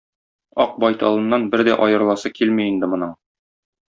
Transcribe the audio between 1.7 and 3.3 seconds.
аерыласы килми инде моның.